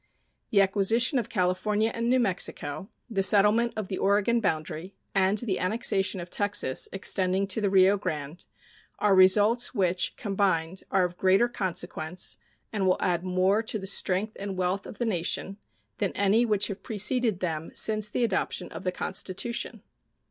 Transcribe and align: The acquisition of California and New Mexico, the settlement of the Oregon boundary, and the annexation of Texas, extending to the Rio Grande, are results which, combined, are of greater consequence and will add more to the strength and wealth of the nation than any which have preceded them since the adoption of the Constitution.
The 0.49 0.61
acquisition 0.61 1.19
of 1.19 1.29
California 1.29 1.91
and 1.93 2.09
New 2.09 2.19
Mexico, 2.19 2.89
the 3.07 3.21
settlement 3.21 3.73
of 3.75 3.87
the 3.87 3.99
Oregon 3.99 4.39
boundary, 4.39 4.95
and 5.13 5.37
the 5.37 5.59
annexation 5.59 6.19
of 6.19 6.31
Texas, 6.31 6.89
extending 6.91 7.45
to 7.45 7.61
the 7.61 7.69
Rio 7.69 7.97
Grande, 7.97 8.45
are 8.97 9.13
results 9.13 9.75
which, 9.75 10.15
combined, 10.17 10.81
are 10.89 11.03
of 11.05 11.17
greater 11.19 11.47
consequence 11.47 12.37
and 12.73 12.87
will 12.87 12.97
add 12.99 13.23
more 13.23 13.61
to 13.61 13.77
the 13.77 13.85
strength 13.85 14.35
and 14.39 14.57
wealth 14.57 14.87
of 14.87 14.97
the 14.97 15.05
nation 15.05 15.57
than 15.99 16.13
any 16.13 16.47
which 16.47 16.65
have 16.65 16.81
preceded 16.81 17.39
them 17.39 17.69
since 17.75 18.09
the 18.09 18.23
adoption 18.23 18.69
of 18.71 18.83
the 18.83 18.91
Constitution. 18.91 19.83